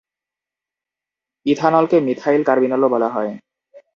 [1.45, 3.31] ইথানলকে methyl কার্বিনলও বলা হয়।